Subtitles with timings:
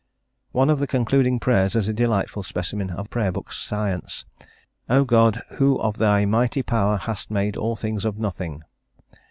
[0.51, 4.25] One of the concluding prayers is a delightful specimen of Prayer Book science:
[4.89, 8.63] "O God, who of thy mighty power hast made all things of nothing."